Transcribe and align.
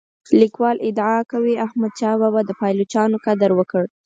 لیکوال 0.39 0.77
ادعا 0.87 1.19
کوي 1.31 1.53
احمد 1.65 1.91
شاه 1.99 2.15
بابا 2.21 2.41
د 2.45 2.51
پایلوچانو 2.59 3.17
قدر 3.25 3.49
وکړ. 3.55 3.83